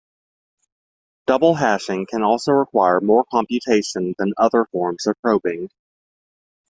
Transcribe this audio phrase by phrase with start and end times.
[1.27, 5.69] Double hashing can also require more computation than other forms of probing.